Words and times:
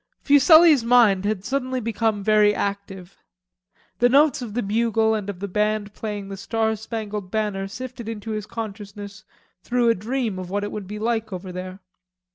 Fuselli's 0.23 0.83
mind 0.83 1.25
had 1.25 1.45
suddenly 1.45 1.79
become 1.79 2.23
very 2.23 2.55
active. 2.55 3.19
The 3.99 4.09
notes 4.09 4.41
of 4.41 4.55
the 4.55 4.63
bugle 4.63 5.13
and 5.13 5.29
of 5.29 5.39
the 5.41 5.47
band 5.47 5.93
playing 5.93 6.27
"The 6.29 6.37
Star 6.37 6.75
Spangled 6.75 7.29
Banner" 7.29 7.67
sifted 7.67 8.09
into 8.09 8.31
his 8.31 8.47
consciousness 8.47 9.25
through 9.61 9.89
a 9.89 9.93
dream 9.93 10.39
of 10.39 10.49
what 10.49 10.63
it 10.63 10.71
would 10.71 10.87
be 10.87 10.97
like 10.97 11.31
over 11.31 11.51
there. 11.51 11.81